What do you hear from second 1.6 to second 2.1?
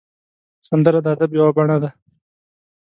ده